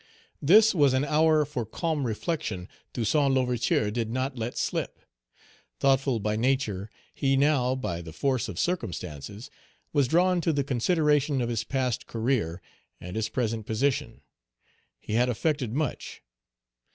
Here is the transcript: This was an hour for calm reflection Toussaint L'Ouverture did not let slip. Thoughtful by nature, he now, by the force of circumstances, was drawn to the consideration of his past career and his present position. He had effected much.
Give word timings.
This 0.41 0.73
was 0.73 0.95
an 0.95 1.05
hour 1.05 1.45
for 1.45 1.63
calm 1.63 2.07
reflection 2.07 2.67
Toussaint 2.91 3.31
L'Ouverture 3.35 3.91
did 3.91 4.09
not 4.09 4.35
let 4.35 4.57
slip. 4.57 4.97
Thoughtful 5.79 6.19
by 6.19 6.35
nature, 6.35 6.89
he 7.13 7.37
now, 7.37 7.75
by 7.75 8.01
the 8.01 8.11
force 8.11 8.49
of 8.49 8.57
circumstances, 8.57 9.51
was 9.93 10.07
drawn 10.07 10.41
to 10.41 10.51
the 10.51 10.63
consideration 10.63 11.39
of 11.39 11.49
his 11.49 11.63
past 11.63 12.07
career 12.07 12.63
and 12.99 13.15
his 13.15 13.29
present 13.29 13.67
position. 13.67 14.21
He 14.99 15.13
had 15.13 15.29
effected 15.29 15.71
much. 15.71 16.23